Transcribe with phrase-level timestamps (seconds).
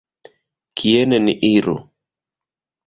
[0.81, 1.77] Kien ni iru?